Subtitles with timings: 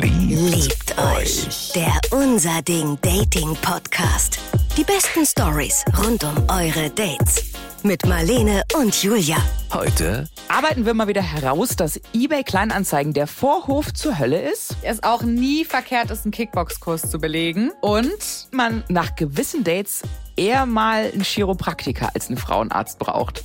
[0.00, 1.72] Liebt euch.
[1.74, 4.38] Der Unser Ding Dating Podcast.
[4.78, 7.52] Die besten Stories rund um eure Dates.
[7.82, 9.36] Mit Marlene und Julia.
[9.70, 14.76] Heute arbeiten wir mal wieder heraus, dass eBay Kleinanzeigen der Vorhof zur Hölle ist.
[14.80, 17.70] Es auch nie verkehrt ist, einen Kickbox-Kurs zu belegen.
[17.82, 20.04] Und man nach gewissen Dates
[20.36, 23.42] eher mal einen Chiropraktiker als einen Frauenarzt braucht.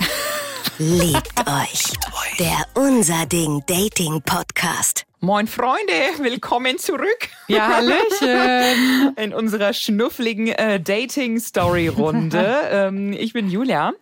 [0.77, 1.83] Liebt euch.
[2.39, 5.06] Der Unser Ding Dating Podcast.
[5.19, 7.29] Moin Freunde, willkommen zurück.
[7.47, 9.15] Ja, Hallöchen.
[9.17, 12.61] In unserer schnuffligen äh, Dating-Story-Runde.
[12.71, 13.93] ähm, ich bin Julia.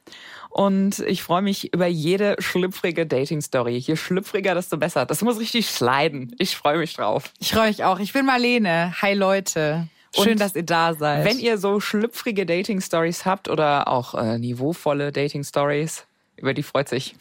[0.50, 3.78] Und ich freue mich über jede schlüpfrige Dating-Story.
[3.78, 5.06] Je schlüpfriger, desto besser.
[5.06, 6.36] Das muss richtig sliden.
[6.38, 7.32] Ich freue mich drauf.
[7.40, 8.00] Ich freue mich auch.
[8.00, 8.94] Ich bin Marlene.
[9.02, 9.88] Hi Leute.
[10.14, 11.24] Schön, Und dass ihr da seid.
[11.24, 17.16] Wenn ihr so schlüpfrige Dating-Stories habt oder auch äh, niveauvolle Dating-Stories, über die freut sich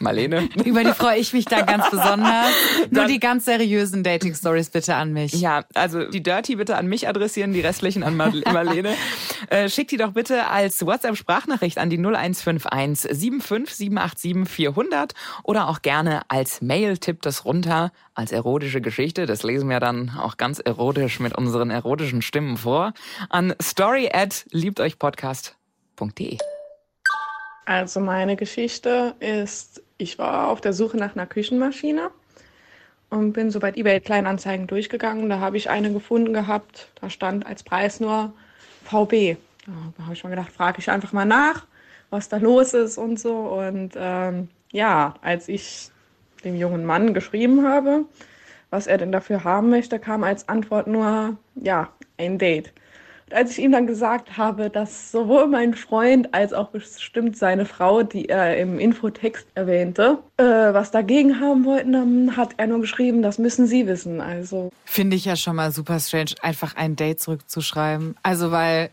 [0.00, 0.48] Marlene.
[0.64, 2.50] Über die freue ich mich dann ganz besonders.
[2.90, 5.32] Nur die ganz seriösen Dating-Stories bitte an mich.
[5.32, 8.94] Ja, also die Dirty bitte an mich adressieren, die restlichen an Marlene.
[9.48, 15.82] äh, schickt die doch bitte als WhatsApp-Sprachnachricht an die 0151 75 787 400 oder auch
[15.82, 19.26] gerne als Mail tippt das runter als erotische Geschichte.
[19.26, 22.92] Das lesen wir dann auch ganz erotisch mit unseren erotischen Stimmen vor
[23.28, 26.38] an story at liebteuchpodcast.de.
[27.66, 32.10] Also meine Geschichte ist ich war auf der Suche nach einer Küchenmaschine
[33.10, 35.28] und bin so bei eBay Kleinanzeigen durchgegangen.
[35.28, 36.88] Da habe ich eine gefunden gehabt.
[37.00, 38.32] Da stand als Preis nur
[38.84, 39.36] VB.
[39.66, 41.66] Da habe ich mal gedacht, frage ich einfach mal nach,
[42.10, 43.34] was da los ist und so.
[43.34, 45.90] Und ähm, ja, als ich
[46.44, 48.04] dem jungen Mann geschrieben habe,
[48.70, 52.72] was er denn dafür haben möchte, kam als Antwort nur, ja, ein Date
[53.34, 58.02] als ich ihm dann gesagt habe, dass sowohl mein Freund als auch bestimmt seine Frau,
[58.02, 63.22] die er im Infotext erwähnte, äh, was dagegen haben wollten, dann hat er nur geschrieben,
[63.22, 64.20] das müssen sie wissen.
[64.20, 68.16] Also finde ich ja schon mal super strange, einfach ein Date zurückzuschreiben.
[68.22, 68.90] Also weil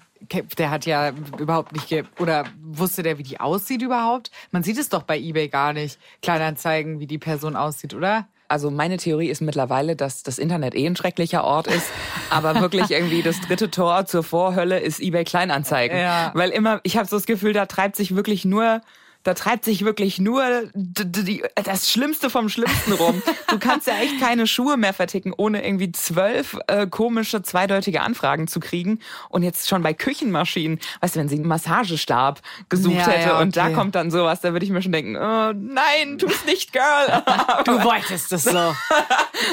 [0.57, 4.31] der hat ja überhaupt nicht oder wusste der, wie die aussieht überhaupt?
[4.51, 5.99] Man sieht es doch bei eBay gar nicht.
[6.21, 8.27] Kleinanzeigen, wie die Person aussieht, oder?
[8.49, 11.85] Also meine Theorie ist mittlerweile, dass das Internet eh ein schrecklicher Ort ist,
[12.29, 16.31] aber wirklich irgendwie das dritte Tor zur Vorhölle ist eBay Kleinanzeigen, ja.
[16.33, 18.81] weil immer ich habe so das Gefühl, da treibt sich wirklich nur
[19.27, 20.41] da treibt sich wirklich nur
[20.73, 23.21] das Schlimmste vom Schlimmsten rum.
[23.49, 28.47] Du kannst ja echt keine Schuhe mehr verticken, ohne irgendwie zwölf äh, komische, zweideutige Anfragen
[28.47, 28.99] zu kriegen.
[29.27, 33.33] Und jetzt schon bei Küchenmaschinen, weißt du, wenn sie einen Massagestab gesucht ja, hätte ja,
[33.33, 33.41] okay.
[33.41, 36.71] und da kommt dann sowas, da würde ich mir schon denken, oh, nein, tu's nicht,
[36.71, 37.21] Girl.
[37.65, 38.57] du wolltest es so.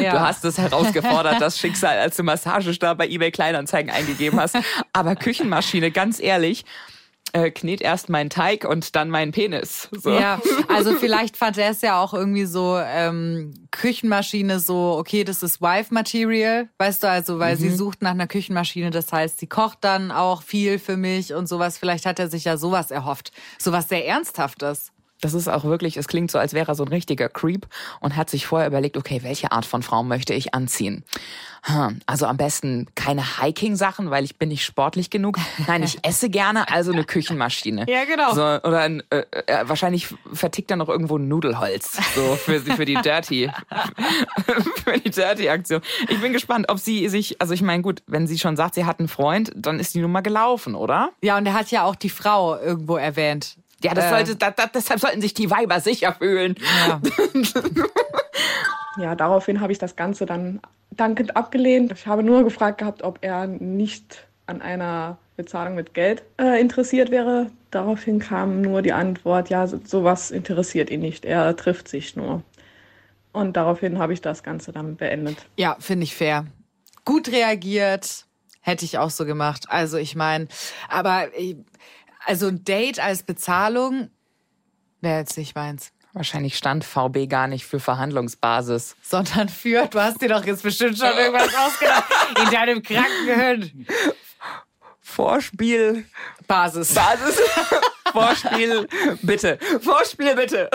[0.00, 0.12] ja.
[0.12, 4.56] Du hast es herausgefordert, das Schicksal, als du Massagestab bei eBay Kleinanzeigen eingegeben hast.
[4.92, 6.64] Aber Küchenmaschine, ganz ehrlich,
[7.34, 9.88] äh, knet erst meinen Teig und dann meinen Penis.
[9.92, 10.10] So.
[10.10, 15.42] Ja, also vielleicht fand er es ja auch irgendwie so ähm, Küchenmaschine so, okay, das
[15.42, 17.60] ist Wife-Material, weißt du, also weil mhm.
[17.60, 21.48] sie sucht nach einer Küchenmaschine, das heißt, sie kocht dann auch viel für mich und
[21.48, 21.76] sowas.
[21.76, 24.93] Vielleicht hat er sich ja sowas erhofft, sowas sehr Ernsthaftes.
[25.24, 27.66] Das ist auch wirklich, es klingt so, als wäre er so ein richtiger Creep
[28.00, 31.02] und hat sich vorher überlegt, okay, welche Art von Frau möchte ich anziehen?
[31.62, 35.38] Hm, also am besten keine Hiking-Sachen, weil ich bin nicht sportlich genug.
[35.66, 37.86] Nein, ich esse gerne, also eine Küchenmaschine.
[37.88, 38.34] Ja, genau.
[38.34, 42.96] So, oder ein, äh, äh, wahrscheinlich vertickt er noch irgendwo Nudelholz, so für, für die
[42.96, 43.50] Dirty,
[44.84, 45.80] für die Dirty-Aktion.
[46.10, 48.84] Ich bin gespannt, ob sie sich, also ich meine, gut, wenn sie schon sagt, sie
[48.84, 51.12] hat einen Freund, dann ist die Nummer gelaufen, oder?
[51.22, 53.56] Ja, und er hat ja auch die Frau irgendwo erwähnt.
[53.84, 54.36] Ja, das sollte, äh.
[54.36, 56.56] da, da, deshalb sollten sich die Weiber sicher fühlen.
[56.88, 57.00] Ja.
[58.98, 61.92] ja, daraufhin habe ich das Ganze dann dankend abgelehnt.
[61.92, 67.10] Ich habe nur gefragt gehabt, ob er nicht an einer Bezahlung mit Geld äh, interessiert
[67.10, 67.50] wäre.
[67.70, 71.24] Daraufhin kam nur die Antwort, ja, sowas interessiert ihn nicht.
[71.24, 72.42] Er trifft sich nur.
[73.32, 75.36] Und daraufhin habe ich das Ganze dann beendet.
[75.56, 76.46] Ja, finde ich fair.
[77.04, 78.26] Gut reagiert,
[78.60, 79.66] hätte ich auch so gemacht.
[79.68, 80.46] Also ich meine,
[80.88, 81.56] aber äh,
[82.26, 84.10] also ein Date als Bezahlung
[85.00, 85.92] wäre jetzt nicht meins.
[86.14, 88.94] Wahrscheinlich stand VB gar nicht für Verhandlungsbasis.
[89.02, 92.04] Sondern für, du hast dir doch jetzt bestimmt schon irgendwas ausgedacht,
[92.44, 93.86] in deinem kranken Gehirn.
[95.00, 96.06] Vorspiel.
[96.46, 96.94] Basis.
[96.94, 97.40] Basis.
[98.12, 98.88] Vorspiel,
[99.22, 99.58] bitte.
[99.80, 100.70] Vorspiel, bitte.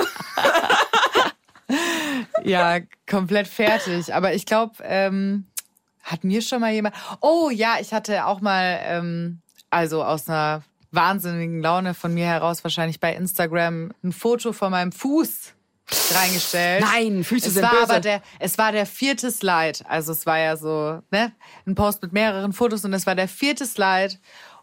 [2.44, 2.80] ja,
[3.10, 4.14] komplett fertig.
[4.14, 5.48] Aber ich glaube, ähm,
[6.04, 6.96] hat mir schon mal jemand.
[7.22, 12.64] Oh ja, ich hatte auch mal, ähm, also aus einer wahnsinnigen Laune von mir heraus
[12.64, 15.54] wahrscheinlich bei Instagram ein Foto von meinem Fuß
[16.14, 16.84] reingestellt.
[16.84, 17.84] Nein, Füße es sind war böse.
[17.84, 19.80] Aber der, es war der vierte Slide.
[19.88, 21.32] Also es war ja so ne,
[21.66, 24.16] ein Post mit mehreren Fotos und es war der vierte Slide.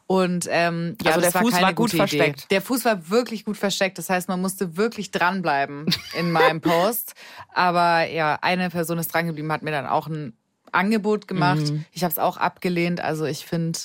[0.08, 2.40] Und ähm, ja, also der war Fuß war gut versteckt.
[2.40, 2.46] Idee.
[2.50, 3.98] Der Fuß war wirklich gut versteckt.
[3.98, 5.86] Das heißt, man musste wirklich dranbleiben
[6.16, 7.14] in meinem Post.
[7.52, 10.36] Aber ja, eine Person ist drangeblieben, hat mir dann auch ein
[10.70, 11.72] Angebot gemacht.
[11.72, 11.84] Mhm.
[11.90, 13.00] Ich habe es auch abgelehnt.
[13.00, 13.80] Also ich finde,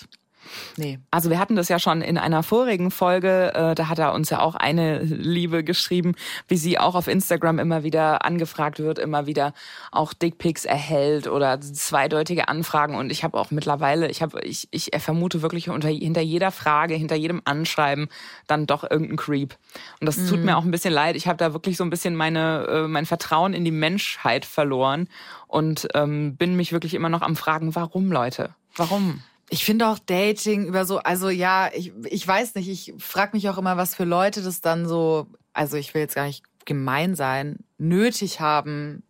[0.78, 1.00] Nee.
[1.12, 4.30] Also wir hatten das ja schon in einer vorigen Folge, äh, da hat er uns
[4.30, 6.14] ja auch eine Liebe geschrieben,
[6.48, 9.54] wie sie auch auf Instagram immer wieder angefragt wird, immer wieder
[9.92, 14.92] auch Dickpics erhält oder zweideutige Anfragen und ich habe auch mittlerweile, ich habe ich ich
[15.00, 18.08] vermute wirklich unter hinter jeder Frage, hinter jedem Anschreiben
[18.48, 19.58] dann doch irgendein Creep.
[20.00, 20.28] Und das mhm.
[20.28, 21.16] tut mir auch ein bisschen leid.
[21.16, 25.08] Ich habe da wirklich so ein bisschen meine äh, mein Vertrauen in die Menschheit verloren
[25.48, 28.56] und ähm, bin mich wirklich immer noch am fragen, warum Leute?
[28.76, 29.22] Warum?
[29.54, 33.50] Ich finde auch Dating über so, also ja, ich, ich weiß nicht, ich frage mich
[33.50, 37.16] auch immer, was für Leute das dann so, also ich will jetzt gar nicht gemein
[37.16, 39.04] sein, nötig haben,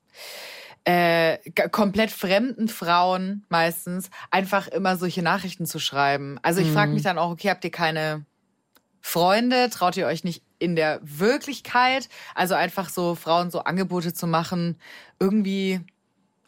[0.83, 1.37] äh,
[1.69, 6.39] komplett fremden Frauen meistens einfach immer solche Nachrichten zu schreiben.
[6.41, 6.95] Also ich frage mhm.
[6.95, 8.25] mich dann auch, okay, habt ihr keine
[8.99, 9.69] Freunde?
[9.69, 12.09] Traut ihr euch nicht in der Wirklichkeit?
[12.33, 14.79] Also einfach so Frauen so Angebote zu machen,
[15.19, 15.81] irgendwie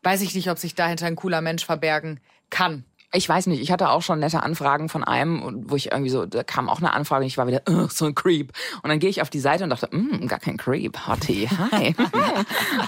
[0.01, 2.19] weiß ich nicht, ob sich dahinter ein cooler Mensch verbergen
[2.50, 6.10] kann ich weiß nicht, ich hatte auch schon nette Anfragen von einem, wo ich irgendwie
[6.10, 8.51] so, da kam auch eine Anfrage und ich war wieder, so ein Creep.
[8.81, 11.95] Und dann gehe ich auf die Seite und dachte, mm, gar kein Creep, Hottie, hi.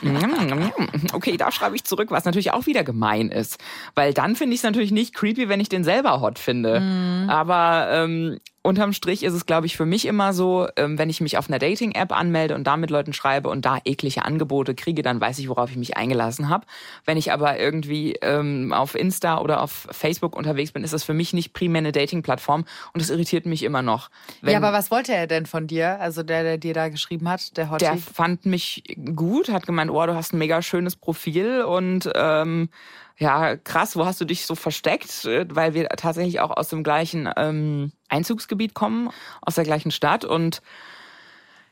[1.14, 3.60] okay, da schreibe ich zurück, was natürlich auch wieder gemein ist.
[3.94, 6.80] Weil dann finde ich es natürlich nicht creepy, wenn ich den selber hot finde.
[6.80, 7.30] Mhm.
[7.30, 11.22] Aber ähm, unterm Strich ist es, glaube ich, für mich immer so, ähm, wenn ich
[11.22, 15.04] mich auf einer Dating-App anmelde und da mit Leuten schreibe und da eklige Angebote kriege,
[15.04, 16.66] dann weiß ich, worauf ich mich eingelassen habe.
[17.06, 21.14] Wenn ich aber irgendwie ähm, auf Insta oder auf Facebook unterwegs bin, ist das für
[21.14, 24.10] mich nicht primär eine Dating-Plattform und das irritiert mich immer noch.
[24.42, 26.00] Wenn, ja, aber was wollte er denn von dir?
[26.02, 27.86] Also der, der dir da geschrieben hat, der Hottie?
[27.86, 28.84] Der fand mich
[29.16, 32.70] gut, hat gemeint, oh, du hast ein mega schönes Profil und ähm,
[33.18, 35.26] ja, krass, wo hast du dich so versteckt?
[35.26, 39.10] Weil wir tatsächlich auch aus dem gleichen ähm, Einzugsgebiet kommen,
[39.42, 40.62] aus der gleichen Stadt und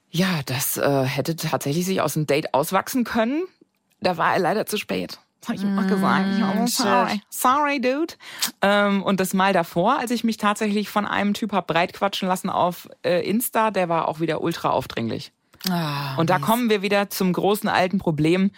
[0.10, 3.44] ja, das äh, hätte tatsächlich sich aus dem Date auswachsen können.
[4.00, 5.20] Da war er leider zu spät.
[5.42, 6.26] Das habe ich immer gesagt.
[6.62, 7.22] Oh, sorry.
[7.30, 8.14] sorry, dude.
[8.62, 12.50] Ähm, und das Mal davor, als ich mich tatsächlich von einem Typ hab breitquatschen lassen
[12.50, 15.34] auf äh, Insta, der war auch wieder ultra aufdringlich.
[15.70, 18.52] Ah, und da kommen wir wieder zum großen alten Problem.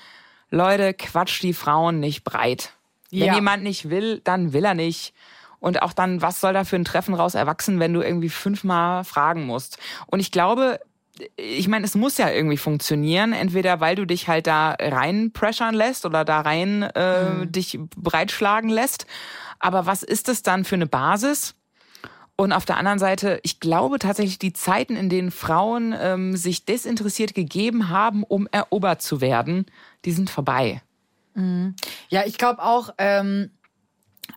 [0.49, 2.73] Leute, quatscht die Frauen nicht breit.
[3.11, 3.35] Wenn ja.
[3.35, 5.13] jemand nicht will, dann will er nicht.
[5.59, 9.03] Und auch dann, was soll da für ein Treffen raus erwachsen, wenn du irgendwie fünfmal
[9.03, 9.79] fragen musst?
[10.07, 10.79] Und ich glaube,
[11.37, 15.73] ich meine, es muss ja irgendwie funktionieren, entweder weil du dich halt da rein pressern
[15.73, 17.51] lässt oder da rein äh, mhm.
[17.51, 19.05] dich breitschlagen lässt.
[19.59, 21.55] Aber was ist das dann für eine Basis?
[22.37, 26.65] Und auf der anderen Seite, ich glaube tatsächlich, die Zeiten, in denen Frauen ähm, sich
[26.65, 29.65] desinteressiert gegeben haben, um erobert zu werden,
[30.05, 30.81] die sind vorbei.
[31.33, 31.75] Mhm.
[32.09, 33.51] Ja, ich glaube auch, ähm,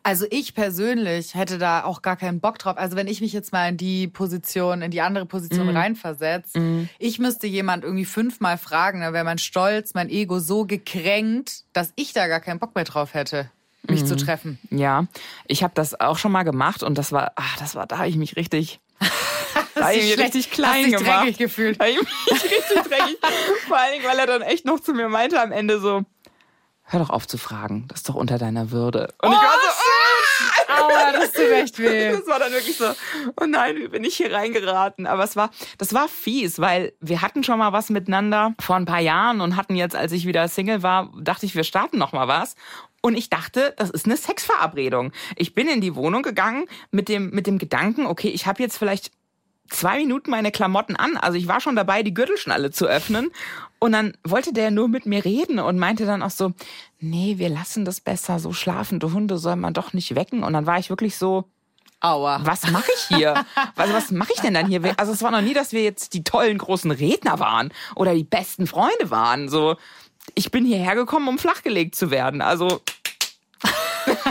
[0.02, 2.76] also ich persönlich hätte da auch gar keinen Bock drauf.
[2.76, 5.76] Also wenn ich mich jetzt mal in die Position, in die andere Position mm.
[5.76, 6.88] reinversetze, mm.
[6.98, 11.92] ich müsste jemand irgendwie fünfmal fragen, dann wäre mein Stolz, mein Ego so gekränkt, dass
[11.96, 13.50] ich da gar keinen Bock mehr drauf hätte,
[13.88, 14.06] mich mm.
[14.06, 14.18] zu mhm.
[14.18, 14.58] treffen.
[14.70, 15.06] Ja,
[15.46, 18.08] ich habe das auch schon mal gemacht und das war, ach, das war, da habe
[18.08, 18.80] ich mich richtig
[19.74, 21.22] da habe ich mich richtig klein hast gemacht.
[21.22, 21.80] dreckig gefühlt.
[21.80, 23.18] Da habe ich mich richtig dreckig.
[23.68, 26.04] Vor allen Dingen, weil er dann echt noch zu mir meinte am Ende so,
[26.84, 29.14] hör doch auf zu fragen, das ist doch unter deiner Würde.
[29.22, 30.08] Und oh, ich war so, oh!
[30.68, 32.12] Aua, das tut echt weh.
[32.18, 32.86] Das war dann wirklich so,
[33.40, 35.06] oh nein, wie bin ich hier reingeraten?
[35.06, 38.84] Aber es war, das war fies, weil wir hatten schon mal was miteinander vor ein
[38.84, 42.12] paar Jahren und hatten jetzt, als ich wieder Single war, dachte ich, wir starten noch
[42.12, 42.54] mal was.
[43.00, 45.12] Und ich dachte, das ist eine Sexverabredung.
[45.36, 48.76] Ich bin in die Wohnung gegangen mit dem, mit dem Gedanken, okay, ich habe jetzt
[48.76, 49.12] vielleicht
[49.70, 51.16] zwei Minuten meine Klamotten an.
[51.16, 53.30] Also ich war schon dabei, die Gürtelschnalle zu öffnen.
[53.78, 56.52] Und dann wollte der nur mit mir reden und meinte dann auch so,
[56.98, 58.38] nee, wir lassen das besser.
[58.38, 60.42] So schlafende Hunde soll man doch nicht wecken.
[60.42, 61.44] Und dann war ich wirklich so,
[62.00, 62.40] Aua.
[62.44, 63.44] Was mache ich hier?
[63.74, 64.80] Also was mache ich denn dann hier?
[64.98, 68.24] Also es war noch nie, dass wir jetzt die tollen großen Redner waren oder die
[68.24, 69.48] besten Freunde waren.
[69.48, 69.76] So,
[70.36, 72.40] ich bin hierher gekommen, um flachgelegt zu werden.
[72.40, 72.82] Also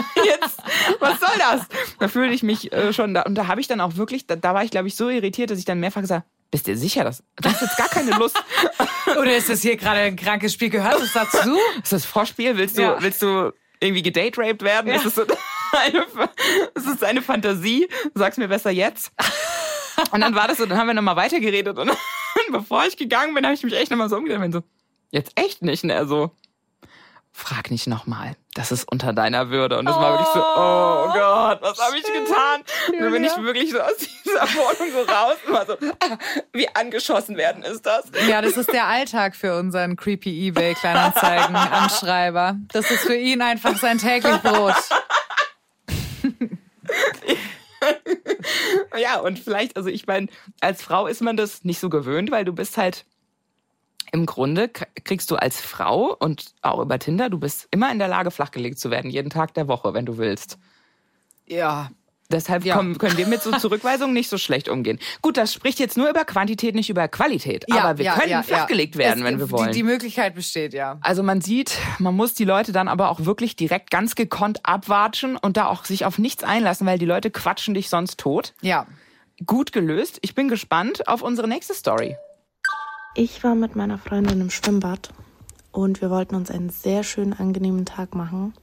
[0.24, 0.58] jetzt,
[1.00, 1.62] was soll das?
[1.98, 3.22] Da fühle ich mich äh, schon da.
[3.22, 5.50] Und da habe ich dann auch wirklich, da, da war ich, glaube ich, so irritiert,
[5.50, 8.36] dass ich dann mehrfach gesagt bist du sicher, dass du hast jetzt gar keine Lust?
[9.06, 10.70] Oder ist das hier gerade ein krankes Spiel?
[10.70, 11.58] Gehört das dazu?
[11.82, 12.56] Ist das Vorspiel?
[12.56, 12.96] Willst du, ja.
[13.00, 14.88] willst du irgendwie gedate-raped werden?
[14.88, 14.96] Ja.
[14.96, 15.22] Ist, das so
[15.72, 16.06] eine,
[16.74, 17.88] ist das eine Fantasie?
[18.14, 19.12] Sag's mir besser jetzt.
[20.10, 21.90] Und dann war das so, dann haben wir nochmal weitergeredet und
[22.50, 24.62] bevor ich gegangen bin, habe ich mich echt nochmal so umgedreht und so,
[25.10, 26.06] jetzt echt nicht, ne?
[26.06, 26.30] So,
[27.38, 28.34] frag nicht nochmal.
[28.54, 29.78] Das ist unter deiner Würde.
[29.78, 30.00] Und das oh.
[30.00, 32.64] war wirklich so, oh Gott, was habe ich getan?
[32.88, 36.18] Und dann bin ich wirklich so aus dieser Wohnung so raus und war so, ah,
[36.52, 38.06] wie angeschossen werden ist das?
[38.28, 42.56] Ja, das ist der Alltag für unseren creepy eBay Kleinanzeigen Anschreiber.
[42.72, 44.74] Das ist für ihn einfach sein täglich Brot.
[48.98, 50.26] ja, und vielleicht, also ich meine,
[50.60, 53.04] als Frau ist man das nicht so gewöhnt, weil du bist halt
[54.12, 58.08] im Grunde kriegst du als Frau und auch über Tinder, du bist immer in der
[58.08, 60.58] Lage, flachgelegt zu werden, jeden Tag der Woche, wenn du willst.
[61.46, 61.90] Ja,
[62.30, 62.76] Deshalb ja.
[62.76, 64.98] kommen, können wir mit so Zurückweisungen nicht so schlecht umgehen.
[65.22, 67.64] Gut, das spricht jetzt nur über Quantität, nicht über Qualität.
[67.68, 69.72] Ja, aber wir ja, können flachgelegt werden, es, wenn wir wollen.
[69.72, 70.98] Die, die, Möglichkeit besteht, ja.
[71.00, 75.38] Also man sieht, man muss die Leute dann aber auch wirklich direkt ganz gekonnt abwatschen
[75.38, 78.52] und da auch sich auf nichts einlassen, weil die Leute quatschen dich sonst tot.
[78.60, 78.86] Ja.
[79.46, 80.18] Gut gelöst.
[80.20, 82.16] Ich bin gespannt auf unsere nächste Story.
[83.18, 85.08] Ich war mit meiner Freundin im Schwimmbad
[85.72, 88.54] und wir wollten uns einen sehr schönen, angenehmen Tag machen.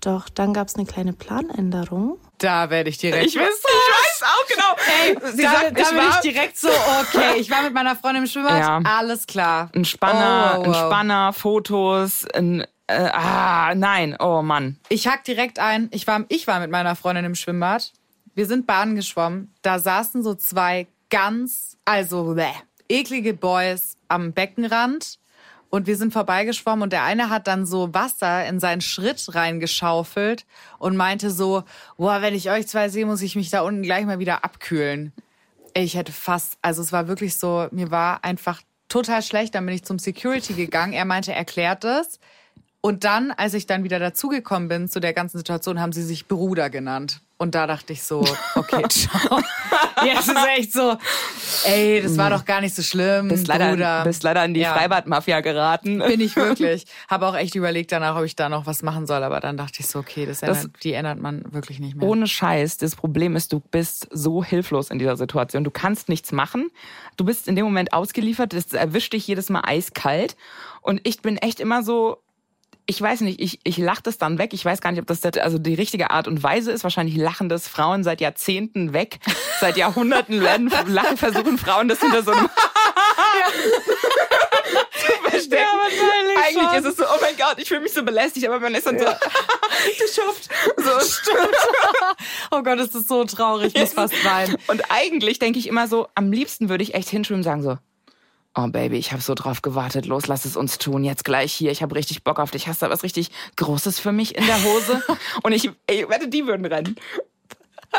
[0.00, 2.16] Doch dann gab es eine kleine Planänderung.
[2.38, 3.26] Da werde ich direkt.
[3.26, 4.76] Ich weiß, ich weiß auch genau.
[5.02, 7.96] Ey, Sie da, sagt, da ich bin ich direkt so, okay, ich war mit meiner
[7.96, 8.80] Freundin im Schwimmbad, ja.
[8.84, 9.68] alles klar.
[9.74, 10.66] Ein Spanner, oh, wow.
[10.68, 14.78] ein Spanner, Fotos, ein äh, ah, nein, oh Mann.
[14.90, 15.88] Ich hack direkt ein.
[15.90, 17.92] Ich war, ich war mit meiner Freundin im Schwimmbad.
[18.36, 19.52] Wir sind Bahnen geschwommen.
[19.62, 22.52] Da saßen so zwei ganz, also bleh,
[22.88, 25.18] eklige Boys am Beckenrand
[25.70, 30.46] und wir sind vorbeigeschwommen und der eine hat dann so Wasser in seinen Schritt reingeschaufelt
[30.78, 31.64] und meinte so,
[31.96, 35.12] boah, wenn ich euch zwei sehe, muss ich mich da unten gleich mal wieder abkühlen.
[35.74, 39.54] Ich hätte fast, also es war wirklich so, mir war einfach total schlecht.
[39.54, 40.94] Dann bin ich zum Security gegangen.
[40.94, 42.18] Er meinte, er klärt es.
[42.80, 46.26] Und dann, als ich dann wieder dazugekommen bin zu der ganzen Situation, haben sie sich
[46.26, 47.20] Bruder genannt.
[47.36, 48.24] Und da dachte ich so,
[48.56, 49.40] okay, ciao.
[50.04, 50.96] Jetzt ist echt so,
[51.64, 54.04] ey, das war doch gar nicht so schlimm, bist leider, Bruder.
[54.04, 54.74] Bist leider in die ja.
[54.74, 55.98] Freibad-Mafia geraten.
[55.98, 56.86] Bin ich wirklich.
[57.08, 59.22] Habe auch echt überlegt danach, ob ich da noch was machen soll.
[59.22, 62.08] Aber dann dachte ich so, okay, das, das ändert, die ändert man wirklich nicht mehr.
[62.08, 62.76] Ohne Scheiß.
[62.78, 65.62] Das Problem ist, du bist so hilflos in dieser Situation.
[65.62, 66.70] Du kannst nichts machen.
[67.16, 68.52] Du bist in dem Moment ausgeliefert.
[68.52, 70.36] Das erwischt dich jedes Mal eiskalt.
[70.82, 72.18] Und ich bin echt immer so,
[72.90, 74.54] ich weiß nicht, ich, ich lache das dann weg.
[74.54, 76.84] Ich weiß gar nicht, ob das also die richtige Art und Weise ist.
[76.84, 79.18] Wahrscheinlich lachen das Frauen seit Jahrzehnten weg.
[79.60, 82.48] Seit Jahrhunderten werden lachen, versuchen Frauen das hinter so einem
[84.94, 85.52] zu verstecken.
[85.52, 86.78] Ja, wahrscheinlich Eigentlich schon.
[86.78, 88.98] ist es so, oh mein Gott, ich fühle mich so belästigt, aber man ist dann
[88.98, 90.48] so, geschafft.
[90.78, 91.00] So.
[91.00, 91.56] Stimmt.
[92.52, 94.56] oh Gott, ist das so traurig, ich muss fast weinen.
[94.68, 97.76] Und eigentlich denke ich immer so, am liebsten würde ich echt hinschwimmen und sagen so,
[98.60, 100.06] Oh Baby, ich habe so drauf gewartet.
[100.06, 101.04] Los, lass es uns tun.
[101.04, 101.70] Jetzt gleich hier.
[101.70, 102.66] Ich habe richtig Bock auf dich.
[102.66, 105.00] Hast du was richtig Großes für mich in der Hose?
[105.44, 106.96] Und ich, ey, wette, die würden rennen.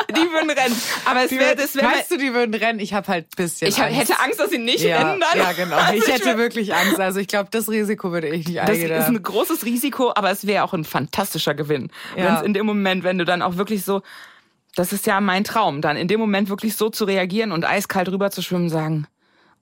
[0.09, 0.75] Die würden rennen.
[1.05, 1.87] Aber es wäre, das wäre.
[1.87, 2.79] Weißt du, die würden rennen?
[2.79, 3.69] Ich habe halt ein bisschen.
[3.69, 5.39] Ich hab, hätte Angst, dass sie nicht ja, rennen dann.
[5.39, 5.77] Ja, genau.
[5.77, 6.99] Also ich hätte wirklich Angst.
[6.99, 8.89] Also ich glaube, das Risiko würde ich nicht eingehen.
[8.89, 11.89] Das ist ein großes Risiko, aber es wäre auch ein fantastischer Gewinn.
[12.17, 12.25] Ja.
[12.25, 14.01] Wenn es in dem Moment, wenn du dann auch wirklich so,
[14.75, 18.09] das ist ja mein Traum, dann in dem Moment wirklich so zu reagieren und eiskalt
[18.09, 19.07] rüber zu schwimmen, sagen,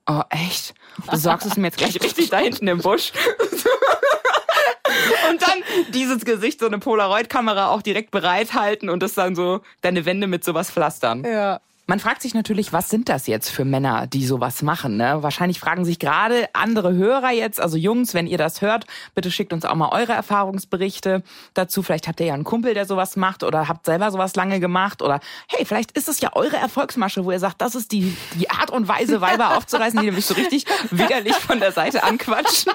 [0.08, 0.74] oh echt?
[1.12, 3.12] Du sagst es mir jetzt gleich richtig da hinten im Busch.
[5.30, 10.06] und dann dieses Gesicht, so eine Polaroid-Kamera auch direkt bereithalten und das dann so deine
[10.06, 11.24] Wände mit sowas pflastern.
[11.24, 11.62] Ja.
[11.90, 14.98] Man fragt sich natürlich, was sind das jetzt für Männer, die sowas machen?
[14.98, 15.24] Ne?
[15.24, 19.54] Wahrscheinlich fragen sich gerade andere Hörer jetzt, also Jungs, wenn ihr das hört, bitte schickt
[19.54, 21.84] uns auch mal eure Erfahrungsberichte dazu.
[21.84, 25.02] Vielleicht habt ihr ja einen Kumpel, der sowas macht oder habt selber sowas lange gemacht
[25.02, 28.50] oder hey, vielleicht ist es ja eure Erfolgsmasche, wo ihr sagt, das ist die, die
[28.50, 32.74] Art und Weise, Weiber aufzureißen, die nämlich so richtig widerlich von der Seite anquatschen.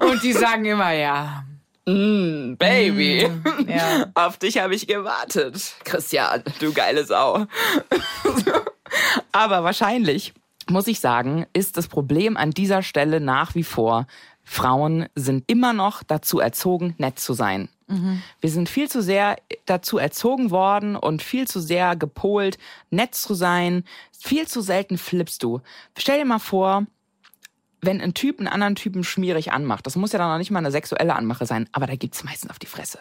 [0.00, 1.44] Und die sagen immer, ja,
[1.90, 4.06] Mm, Baby, mm, ja.
[4.14, 5.74] auf dich habe ich gewartet.
[5.84, 7.46] Christian, du geile Sau.
[9.32, 10.32] Aber wahrscheinlich,
[10.68, 14.06] muss ich sagen, ist das Problem an dieser Stelle nach wie vor,
[14.44, 17.68] Frauen sind immer noch dazu erzogen, nett zu sein.
[17.86, 18.22] Mhm.
[18.40, 22.58] Wir sind viel zu sehr dazu erzogen worden und viel zu sehr gepolt,
[22.90, 23.84] nett zu sein.
[24.16, 25.60] Viel zu selten flippst du.
[25.96, 26.86] Stell dir mal vor,
[27.80, 30.58] wenn ein Typ einen anderen Typen schmierig anmacht, das muss ja dann noch nicht mal
[30.58, 32.98] eine sexuelle Anmache sein, aber da gibt's meistens auf die Fresse.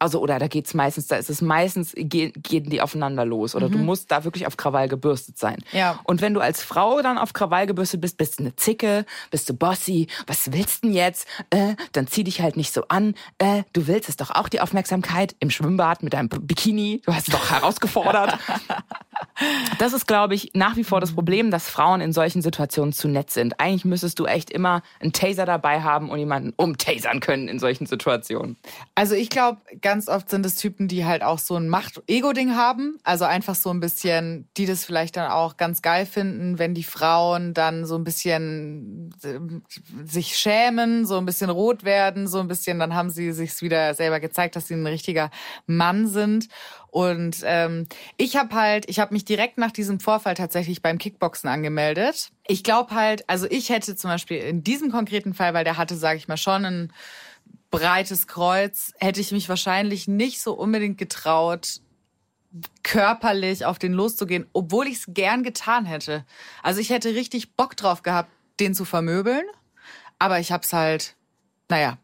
[0.00, 3.54] Also, oder da geht's meistens, da ist es meistens, gehen, gehen die aufeinander los.
[3.54, 3.72] Oder mhm.
[3.72, 5.58] du musst da wirklich auf Krawall gebürstet sein.
[5.72, 6.00] Ja.
[6.04, 9.48] Und wenn du als Frau dann auf Krawall gebürstet bist, bist du eine Zicke, bist
[9.48, 11.28] du bossy, was willst du denn jetzt?
[11.50, 13.14] Äh, dann zieh dich halt nicht so an.
[13.38, 17.02] Äh, du willst es doch auch die Aufmerksamkeit im Schwimmbad mit deinem Bikini.
[17.04, 18.38] Du hast es doch herausgefordert.
[19.78, 23.08] das ist, glaube ich, nach wie vor das Problem, dass Frauen in solchen Situationen zu
[23.08, 23.60] nett sind.
[23.60, 27.86] Eigentlich müsstest du echt immer einen Taser dabei haben und jemanden umtasern können in solchen
[27.86, 28.56] Situationen.
[28.94, 29.58] Also ich glaube,
[29.90, 33.00] ganz oft sind es Typen, die halt auch so ein Macht-Ego-Ding haben.
[33.02, 36.84] Also einfach so ein bisschen, die das vielleicht dann auch ganz geil finden, wenn die
[36.84, 39.40] Frauen dann so ein bisschen äh,
[40.06, 43.92] sich schämen, so ein bisschen rot werden, so ein bisschen, dann haben sie sich wieder
[43.94, 45.28] selber gezeigt, dass sie ein richtiger
[45.66, 46.46] Mann sind.
[46.86, 51.50] Und ähm, ich habe halt, ich habe mich direkt nach diesem Vorfall tatsächlich beim Kickboxen
[51.50, 52.30] angemeldet.
[52.46, 55.96] Ich glaube halt, also ich hätte zum Beispiel in diesem konkreten Fall, weil der hatte,
[55.96, 56.92] sage ich mal, schon ein
[57.70, 61.80] breites Kreuz, hätte ich mich wahrscheinlich nicht so unbedingt getraut,
[62.82, 66.24] körperlich auf den loszugehen, obwohl ich es gern getan hätte.
[66.62, 69.44] Also ich hätte richtig Bock drauf gehabt, den zu vermöbeln.
[70.18, 71.14] Aber ich hab's halt,
[71.68, 71.96] naja,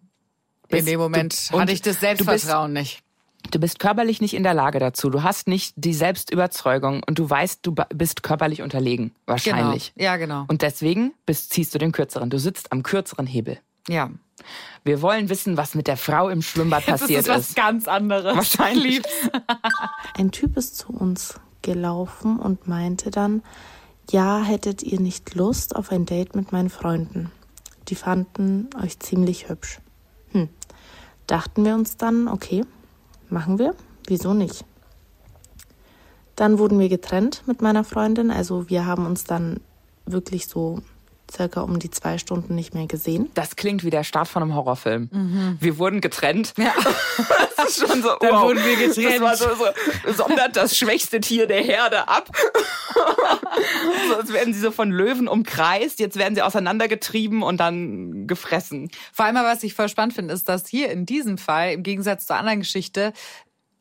[0.68, 3.02] in dem Moment du, hatte ich das Selbstvertrauen bist, nicht.
[3.50, 5.10] Du bist körperlich nicht in der Lage dazu.
[5.10, 9.14] Du hast nicht die Selbstüberzeugung und du weißt, du bist körperlich unterlegen.
[9.26, 9.92] Wahrscheinlich.
[9.94, 10.04] Genau.
[10.04, 10.44] Ja, genau.
[10.48, 12.30] Und deswegen bist, ziehst du den kürzeren.
[12.30, 13.58] Du sitzt am kürzeren Hebel.
[13.88, 14.10] Ja.
[14.84, 17.28] Wir wollen wissen, was mit der Frau im Schwimmbad passiert ist.
[17.28, 18.36] Das ist was ganz anderes.
[18.36, 19.02] Wahrscheinlich.
[20.14, 23.42] Ein Typ ist zu uns gelaufen und meinte dann,
[24.10, 27.32] ja, hättet ihr nicht Lust auf ein Date mit meinen Freunden?
[27.88, 29.80] Die fanden euch ziemlich hübsch.
[30.30, 30.48] Hm.
[31.26, 32.64] Dachten wir uns dann, okay,
[33.28, 33.74] machen wir,
[34.06, 34.64] wieso nicht?
[36.36, 39.60] Dann wurden wir getrennt mit meiner Freundin, also wir haben uns dann
[40.04, 40.82] wirklich so
[41.30, 43.30] circa um die zwei Stunden nicht mehr gesehen.
[43.34, 45.08] Das klingt wie der Start von einem Horrorfilm.
[45.12, 45.56] Mhm.
[45.60, 46.54] Wir wurden getrennt.
[46.56, 46.72] Ja.
[47.56, 48.42] Das ist schon so, Dann wow.
[48.42, 49.22] wurden wir getrennt.
[49.22, 49.64] Das war so,
[50.06, 52.30] so, sondert das schwächste Tier der Herde ab.
[54.08, 58.90] so, als werden sie so von Löwen umkreist, jetzt werden sie auseinandergetrieben und dann gefressen.
[59.12, 62.26] Vor allem, was ich voll spannend finde, ist, dass hier in diesem Fall, im Gegensatz
[62.26, 63.12] zur anderen Geschichte,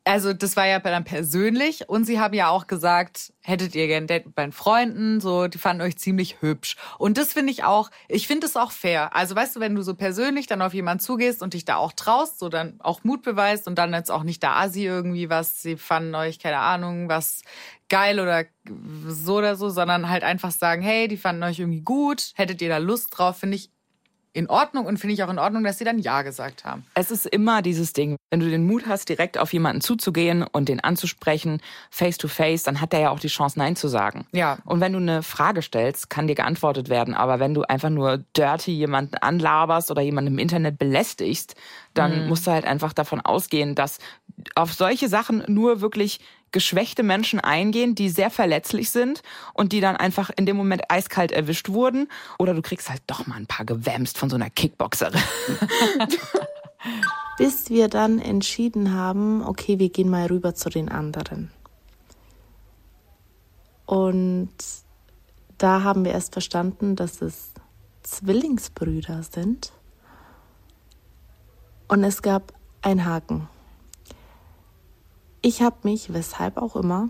[0.08, 4.06] also das war ja dann persönlich und sie haben ja auch gesagt, hättet ihr gern
[4.06, 6.76] Date mit meinen Freunden, so, die fanden euch ziemlich hübsch.
[7.00, 9.16] Und das finde ich auch, ich finde es auch fair.
[9.16, 11.92] Also weißt du, wenn du so persönlich dann auf jemanden zugehst und dich da auch
[11.92, 15.64] traust, so dann auch Mut beweist und dann jetzt auch nicht der Asi irgendwie was,
[15.64, 17.42] sie fanden euch, keine Ahnung, was
[17.90, 18.46] geil oder
[19.08, 22.70] so oder so, sondern halt einfach sagen, hey, die fanden euch irgendwie gut, hättet ihr
[22.70, 23.72] da Lust drauf, finde ich
[24.36, 26.86] in Ordnung und finde ich auch in Ordnung, dass sie dann Ja gesagt haben.
[26.94, 30.68] Es ist immer dieses Ding, wenn du den Mut hast, direkt auf jemanden zuzugehen und
[30.68, 34.28] den anzusprechen, face to face, dann hat der ja auch die Chance, Nein zu sagen.
[34.34, 34.58] Ja.
[34.66, 37.14] Und wenn du eine Frage stellst, kann dir geantwortet werden.
[37.14, 41.56] Aber wenn du einfach nur dirty jemanden anlaberst oder jemanden im Internet belästigst,
[41.94, 42.28] dann mhm.
[42.28, 44.00] musst du halt einfach davon ausgehen, dass
[44.56, 46.20] auf solche Sachen nur wirklich
[46.56, 51.34] geschwächte Menschen eingehen, die sehr verletzlich sind und die dann einfach in dem Moment eiskalt
[51.34, 52.08] erwischt wurden.
[52.40, 55.22] Oder du kriegst halt doch mal ein paar gewämst von so einer Kickboxerin.
[57.38, 61.52] Bis wir dann entschieden haben, okay, wir gehen mal rüber zu den anderen.
[63.86, 64.54] Und
[65.58, 67.52] da haben wir erst verstanden, dass es
[68.04, 69.74] Zwillingsbrüder sind.
[71.90, 73.50] Und es gab einen Haken.
[75.46, 77.10] Ich habe mich, weshalb auch immer,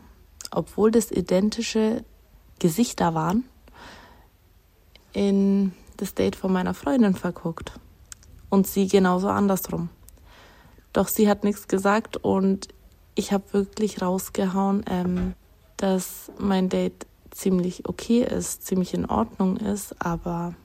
[0.51, 2.03] obwohl das identische
[2.59, 3.45] Gesichter waren,
[5.13, 7.79] in das Date von meiner Freundin verguckt.
[8.49, 9.87] Und sie genauso andersrum.
[10.91, 12.67] Doch sie hat nichts gesagt und
[13.15, 15.33] ich habe wirklich rausgehauen, ähm,
[15.77, 20.55] dass mein Date ziemlich okay ist, ziemlich in Ordnung ist, aber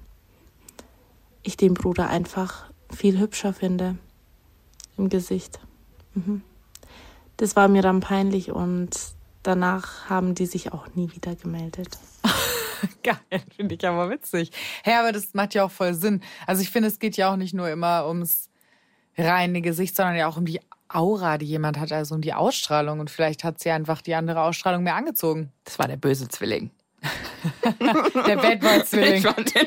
[1.44, 3.96] ich den Bruder einfach viel hübscher finde
[4.96, 5.60] im Gesicht.
[6.14, 6.42] Mhm
[7.40, 8.90] das war mir dann peinlich und
[9.42, 11.88] danach haben die sich auch nie wieder gemeldet.
[13.02, 13.16] Geil,
[13.56, 14.50] finde ich aber witzig.
[14.84, 16.22] Hä, aber das macht ja auch voll Sinn.
[16.46, 18.50] Also ich finde, es geht ja auch nicht nur immer ums
[19.16, 23.00] reine Gesicht, sondern ja auch um die Aura, die jemand hat, also um die Ausstrahlung.
[23.00, 25.50] Und vielleicht hat sie einfach die andere Ausstrahlung mehr angezogen.
[25.64, 26.70] Das war der böse Zwilling.
[28.26, 29.14] der Bad Boy Zwilling.
[29.14, 29.66] Ich fand, den,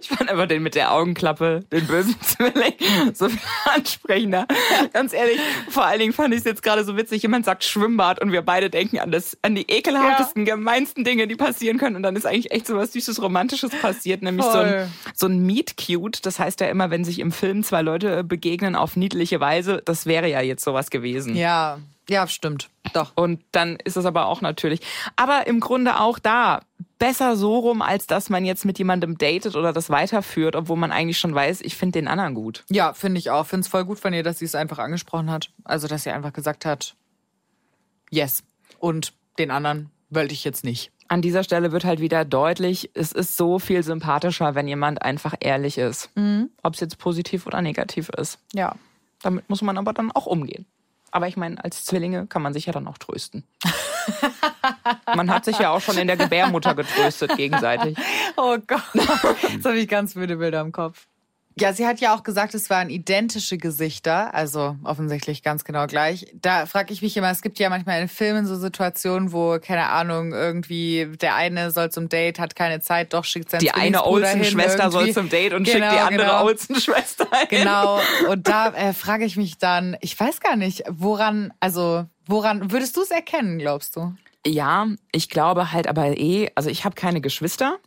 [0.00, 2.74] ich fand einfach den mit der Augenklappe, den bösen Zwilling,
[3.14, 3.38] so viel
[3.74, 4.46] ansprechender.
[4.92, 7.22] Ganz ehrlich, vor allen Dingen fand ich es jetzt gerade so witzig.
[7.22, 10.54] Jemand sagt Schwimmbad und wir beide denken an das, an die ekelhaftesten, ja.
[10.54, 11.96] gemeinsten Dinge, die passieren können.
[11.96, 15.40] Und dann ist eigentlich echt so was Süßes, Romantisches passiert, nämlich so ein, so ein
[15.40, 16.24] Meet Cute.
[16.24, 20.06] Das heißt ja immer, wenn sich im Film zwei Leute begegnen auf niedliche Weise, das
[20.06, 21.36] wäre ja jetzt sowas gewesen.
[21.36, 21.78] Ja.
[22.08, 22.70] Ja, stimmt.
[22.92, 23.12] Doch.
[23.14, 24.80] Und dann ist es aber auch natürlich.
[25.16, 26.60] Aber im Grunde auch da
[26.98, 30.92] besser so rum, als dass man jetzt mit jemandem datet oder das weiterführt, obwohl man
[30.92, 32.64] eigentlich schon weiß, ich finde den anderen gut.
[32.70, 33.46] Ja, finde ich auch.
[33.46, 35.50] Finde es voll gut von ihr, dass sie es einfach angesprochen hat.
[35.64, 36.94] Also, dass sie einfach gesagt hat,
[38.10, 38.42] yes.
[38.78, 40.90] Und den anderen wollte ich jetzt nicht.
[41.08, 45.34] An dieser Stelle wird halt wieder deutlich, es ist so viel sympathischer, wenn jemand einfach
[45.40, 46.10] ehrlich ist.
[46.16, 46.50] Mhm.
[46.62, 48.38] Ob es jetzt positiv oder negativ ist.
[48.52, 48.74] Ja.
[49.22, 50.66] Damit muss man aber dann auch umgehen.
[51.18, 53.42] Aber ich meine, als Zwillinge kann man sich ja dann auch trösten.
[55.16, 57.98] man hat sich ja auch schon in der Gebärmutter getröstet gegenseitig.
[58.36, 58.84] Oh Gott,
[59.52, 61.08] jetzt habe ich ganz müde Bilder im Kopf.
[61.60, 66.26] Ja, sie hat ja auch gesagt, es waren identische Gesichter, also offensichtlich ganz genau gleich.
[66.40, 69.88] Da frage ich mich immer, es gibt ja manchmal in Filmen so Situationen, wo, keine
[69.88, 74.04] Ahnung, irgendwie der eine soll zum Date, hat keine Zeit, doch schickt sein Die eine
[74.04, 76.44] Olsen-Schwester soll zum Date und genau, schickt die andere genau.
[76.44, 77.48] Olsen-Schwester hin.
[77.50, 82.70] Genau, und da äh, frage ich mich dann, ich weiß gar nicht, woran, also woran
[82.70, 84.14] würdest du es erkennen, glaubst du?
[84.46, 87.78] Ja, ich glaube halt aber eh, also ich habe keine Geschwister.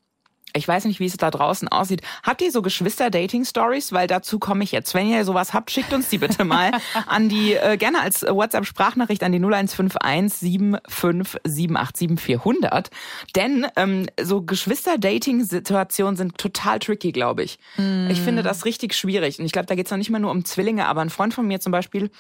[0.54, 2.02] Ich weiß nicht, wie es da draußen aussieht.
[2.24, 3.92] Habt ihr so Geschwister-Dating-Stories?
[3.94, 4.94] Weil dazu komme ich jetzt.
[4.94, 6.72] Wenn ihr sowas habt, schickt uns die bitte mal
[7.08, 12.90] an die, äh, gerne als WhatsApp-Sprachnachricht an die 0151 75 400.
[13.36, 17.60] Denn ähm, so Geschwister-Dating-Situationen sind total tricky, glaube ich.
[17.78, 18.10] Mm.
[18.10, 19.40] Ich finde das richtig schwierig.
[19.40, 21.34] Und ich glaube, da geht es noch nicht mal nur um Zwillinge, aber ein Freund
[21.34, 22.12] von mir zum Beispiel,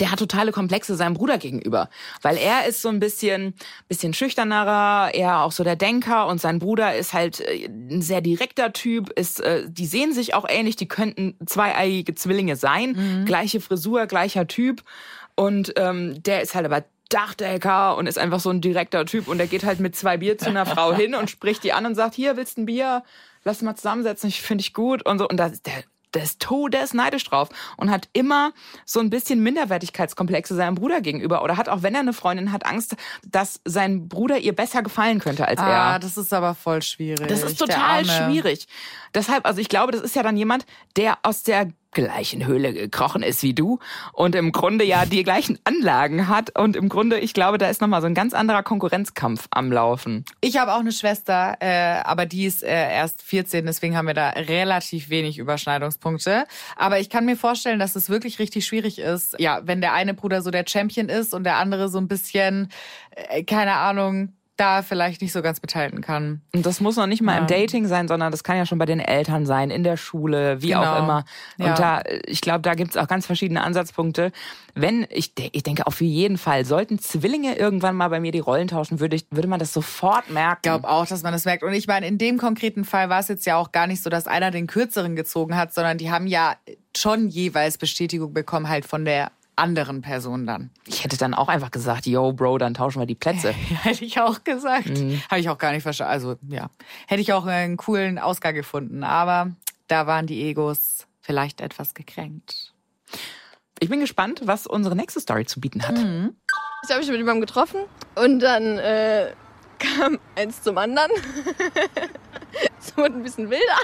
[0.00, 1.88] der hat totale Komplexe seinem Bruder gegenüber,
[2.22, 3.54] weil er ist so ein bisschen
[3.88, 8.20] bisschen schüchternerer, eher auch so der Denker und sein Bruder ist halt äh, ein sehr
[8.20, 13.24] direkter Typ, ist äh, die sehen sich auch ähnlich, die könnten zweieiige Zwillinge sein, mhm.
[13.24, 14.82] gleiche Frisur, gleicher Typ
[15.36, 19.38] und ähm, der ist halt aber Dachdecker und ist einfach so ein direkter Typ und
[19.38, 21.94] der geht halt mit zwei Bier zu einer Frau hin und spricht die an und
[21.94, 23.04] sagt, hier willst du ein Bier?
[23.44, 27.24] Lass mal zusammensetzen, ich finde ich gut und so und das der des Todes neidisch
[27.24, 28.52] drauf und hat immer
[28.84, 32.66] so ein bisschen Minderwertigkeitskomplexe seinem Bruder gegenüber oder hat auch wenn er eine Freundin hat
[32.66, 32.96] Angst,
[33.26, 35.80] dass sein Bruder ihr besser gefallen könnte als ah, er.
[35.82, 37.26] Ah, das ist aber voll schwierig.
[37.28, 38.66] Das ist total schwierig.
[39.14, 43.22] Deshalb, also ich glaube, das ist ja dann jemand, der aus der gleichen Höhle gekrochen
[43.22, 43.78] ist wie du
[44.12, 47.80] und im Grunde ja die gleichen Anlagen hat und im Grunde, ich glaube, da ist
[47.80, 50.24] nochmal so ein ganz anderer Konkurrenzkampf am Laufen.
[50.40, 54.14] Ich habe auch eine Schwester, äh, aber die ist äh, erst 14, deswegen haben wir
[54.14, 56.44] da relativ wenig Überschneidungspunkte.
[56.76, 60.14] Aber ich kann mir vorstellen, dass es wirklich richtig schwierig ist, ja, wenn der eine
[60.14, 62.68] Bruder so der Champion ist und der andere so ein bisschen,
[63.10, 66.40] äh, keine Ahnung, da vielleicht nicht so ganz mithalten kann.
[66.54, 67.40] Und das muss noch nicht mal ja.
[67.40, 70.62] im Dating sein, sondern das kann ja schon bei den Eltern sein, in der Schule,
[70.62, 70.82] wie genau.
[70.84, 71.24] auch immer.
[71.58, 71.74] Und ja.
[71.74, 74.30] da, ich glaube, da gibt's auch ganz verschiedene Ansatzpunkte.
[74.74, 78.68] Wenn, ich, ich denke auf jeden Fall, sollten Zwillinge irgendwann mal bei mir die Rollen
[78.68, 80.60] tauschen, würde, ich, würde man das sofort merken.
[80.62, 81.64] Ich glaube auch, dass man das merkt.
[81.64, 84.10] Und ich meine, in dem konkreten Fall war es jetzt ja auch gar nicht so,
[84.10, 86.54] dass einer den kürzeren gezogen hat, sondern die haben ja
[86.96, 90.70] schon jeweils Bestätigung bekommen, halt von der anderen Person dann.
[90.86, 93.50] Ich hätte dann auch einfach gesagt, yo, Bro, dann tauschen wir die Plätze.
[93.82, 94.88] hätte ich auch gesagt.
[94.88, 95.22] Mhm.
[95.30, 96.12] Habe ich auch gar nicht verstanden.
[96.12, 96.70] Also, ja.
[97.06, 99.04] Hätte ich auch einen coolen Ausgang gefunden.
[99.04, 99.52] Aber
[99.88, 102.72] da waren die Egos vielleicht etwas gekränkt.
[103.80, 105.96] Ich bin gespannt, was unsere nächste Story zu bieten hat.
[105.96, 106.36] Mhm.
[106.84, 107.80] Ich habe mich mit jemandem getroffen
[108.14, 109.32] und dann äh,
[109.78, 111.10] kam eins zum anderen.
[112.78, 113.80] es wurde ein bisschen wilder.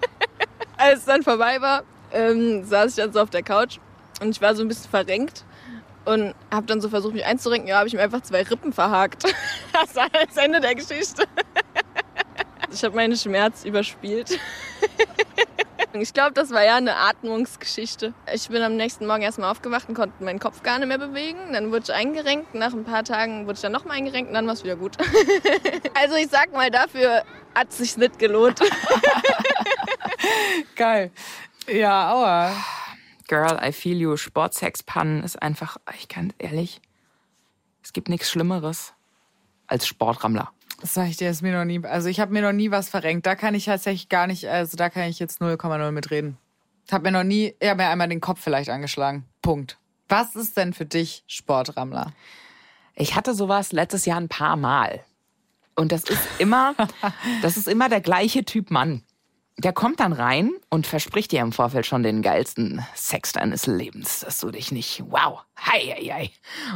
[0.76, 3.78] Als es dann vorbei war, ähm, saß ich dann so auf der Couch
[4.20, 5.44] und ich war so ein bisschen verrenkt
[6.06, 7.68] und habe dann so versucht, mich einzurenken.
[7.68, 9.24] Ja, habe ich mir einfach zwei Rippen verhakt.
[9.72, 11.24] Das war das Ende der Geschichte.
[12.72, 14.38] Ich habe meinen Schmerz überspielt.
[15.92, 18.12] Ich glaube, das war ja eine Atmungsgeschichte.
[18.34, 21.54] Ich bin am nächsten Morgen erstmal aufgewacht und konnte meinen Kopf gar nicht mehr bewegen.
[21.54, 22.54] Dann wurde ich eingerenkt.
[22.54, 24.98] Nach ein paar Tagen wurde ich dann nochmal eingerenkt und dann war es wieder gut.
[25.94, 27.22] Also ich sag mal, dafür
[27.54, 28.60] hat es sich nicht gelohnt.
[30.76, 31.12] Geil.
[31.66, 32.52] Ja, aua.
[33.28, 34.16] Girl, I feel you.
[34.16, 36.80] Sportsexpannen ist einfach, ich kann ehrlich,
[37.82, 38.94] es gibt nichts Schlimmeres
[39.66, 40.52] als Sportrammler.
[40.80, 42.88] Das sag ich dir, ist mir noch nie, also ich habe mir noch nie was
[42.88, 43.26] verrenkt.
[43.26, 46.36] Da kann ich tatsächlich gar nicht, also da kann ich jetzt 0,0 mitreden.
[46.86, 49.24] Ich habe mir noch nie, ich habe mir einmal den Kopf vielleicht angeschlagen.
[49.42, 49.78] Punkt.
[50.08, 52.12] Was ist denn für dich Sportrammler?
[52.94, 55.04] Ich hatte sowas letztes Jahr ein paar Mal.
[55.74, 56.74] Und das ist immer,
[57.42, 59.02] das ist immer der gleiche Typ Mann
[59.58, 64.20] der kommt dann rein und verspricht dir im Vorfeld schon den geilsten Sex deines Lebens,
[64.20, 66.30] dass du dich nicht, wow, hei, hei, hei.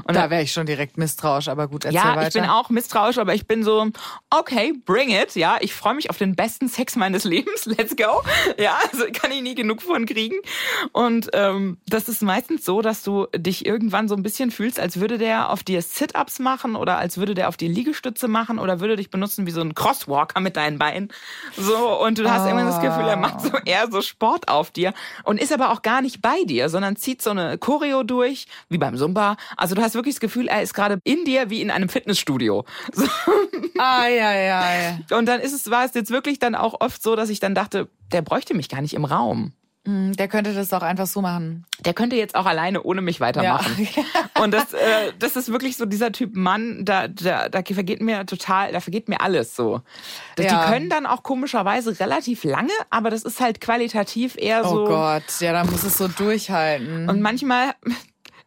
[0.05, 2.29] Und da wäre ich schon direkt misstrauisch, aber gut, erzähl ja, weiter.
[2.29, 3.89] ich bin auch misstrauisch, aber ich bin so,
[4.31, 8.23] okay, bring it, ja, ich freue mich auf den besten Sex meines Lebens, let's go,
[8.59, 10.37] ja, also kann ich nie genug von kriegen.
[10.93, 15.01] Und ähm, das ist meistens so, dass du dich irgendwann so ein bisschen fühlst, als
[15.01, 18.81] würde der auf dir Sit-Ups machen oder als würde der auf dir Liegestütze machen oder
[18.81, 21.11] würde dich benutzen wie so ein Crosswalker mit deinen Beinen,
[21.57, 22.47] so, und du hast oh.
[22.47, 24.93] irgendwann das Gefühl, er macht so eher so Sport auf dir
[25.25, 28.79] und ist aber auch gar nicht bei dir, sondern zieht so eine Choreo durch, wie
[28.79, 29.37] beim Zumba.
[29.57, 32.65] Also du hast wirklich das Gefühl, er ist gerade in dir wie in einem Fitnessstudio.
[32.93, 33.07] So.
[33.79, 35.17] Ah, ja, ja, ja.
[35.17, 37.55] Und dann ist es, war es jetzt wirklich dann auch oft so, dass ich dann
[37.55, 39.53] dachte, der bräuchte mich gar nicht im Raum.
[39.87, 41.65] Mhm, der könnte das auch einfach so machen.
[41.87, 43.89] Der könnte jetzt auch alleine ohne mich weitermachen.
[43.97, 44.05] Ja.
[44.43, 48.27] Und das, äh, das ist wirklich so dieser Typ Mann, da, da, da vergeht mir
[48.27, 49.81] total, da vergeht mir alles so.
[50.39, 50.65] Ja.
[50.67, 54.83] Die können dann auch komischerweise relativ lange, aber das ist halt qualitativ eher so.
[54.83, 57.09] Oh Gott, ja, da muss es so durchhalten.
[57.09, 57.73] Und manchmal,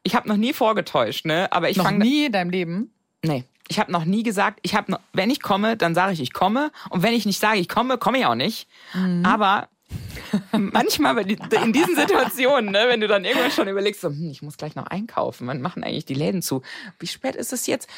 [0.04, 1.52] ich habe noch nie vorgetäuscht, ne?
[1.52, 2.94] Aber ich fange nie in deinem Leben.
[3.24, 3.46] Nee.
[3.70, 6.72] Ich habe noch nie gesagt, ich habe wenn ich komme, dann sage ich, ich komme
[6.90, 8.68] und wenn ich nicht sage, ich komme, komme ich auch nicht.
[8.94, 9.26] Mhm.
[9.26, 9.70] Aber
[10.52, 14.58] manchmal in diesen Situationen, ne, wenn du dann irgendwann schon überlegst, so, hm, ich muss
[14.58, 16.62] gleich noch einkaufen, wann machen eigentlich die Läden zu?
[17.00, 17.90] Wie spät ist es jetzt?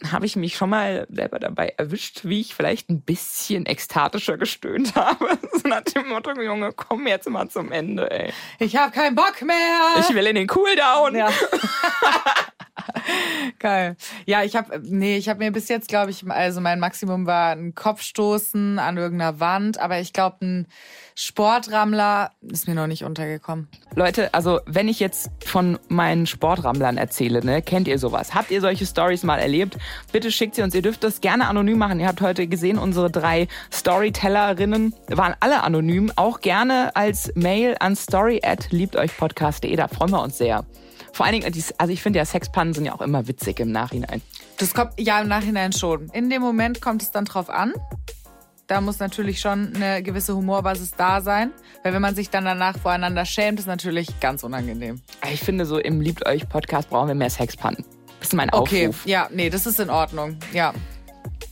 [0.00, 4.38] Dann habe ich mich schon mal selber dabei erwischt, wie ich vielleicht ein bisschen ekstatischer
[4.38, 5.38] gestöhnt habe.
[5.62, 8.32] So nach dem Motto, Junge, komm jetzt mal zum Ende, ey.
[8.58, 9.96] Ich habe keinen Bock mehr.
[10.00, 11.14] Ich will in den Cooldown.
[11.14, 11.28] Ja.
[13.58, 13.96] Geil.
[14.26, 17.52] Ja, ich habe nee, ich habe mir bis jetzt, glaube ich, also mein Maximum war
[17.52, 20.66] ein Kopfstoßen an irgendeiner Wand, aber ich glaube, ein
[21.14, 23.68] Sportrammler ist mir noch nicht untergekommen.
[23.94, 28.34] Leute, also wenn ich jetzt von meinen Sportrammlern erzähle, ne, kennt ihr sowas?
[28.34, 29.76] Habt ihr solche Stories mal erlebt?
[30.10, 30.74] Bitte schickt sie uns.
[30.74, 32.00] Ihr dürft das gerne anonym machen.
[32.00, 36.10] Ihr habt heute gesehen, unsere drei Storytellerinnen waren alle anonym.
[36.16, 39.76] Auch gerne als Mail an story at liebteuchpodcast.de.
[39.76, 40.64] Da freuen wir uns sehr.
[41.12, 44.22] Vor allen Dingen, also ich finde ja, Sexpannen sind ja auch immer witzig im Nachhinein.
[44.58, 46.08] Das kommt, ja, im Nachhinein schon.
[46.10, 47.74] In dem Moment kommt es dann drauf an.
[48.66, 51.50] Da muss natürlich schon eine gewisse Humorbasis da sein.
[51.82, 55.02] Weil wenn man sich dann danach voreinander schämt, ist natürlich ganz unangenehm.
[55.30, 57.84] Ich finde, so im Liebt euch Podcast brauchen wir mehr Sexpannen.
[58.20, 58.70] Das ist mein Aufruf.
[58.70, 60.38] Okay, ja, nee, das ist in Ordnung.
[60.52, 60.72] Ja.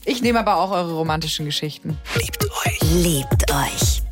[0.05, 1.99] Ich nehme aber auch eure romantischen Geschichten.
[2.15, 2.79] Liebt euch.
[2.81, 4.00] Liebt euch.